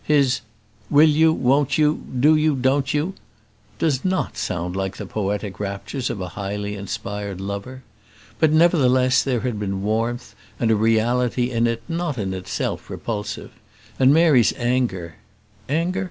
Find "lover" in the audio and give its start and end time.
7.39-7.83